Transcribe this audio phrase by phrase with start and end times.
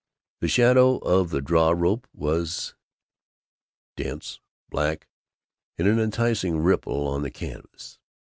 [0.39, 2.73] The shadow of the draw rope was
[3.95, 4.39] dense
[4.71, 5.07] black,
[5.77, 7.99] in an enticing ripple on the canvas.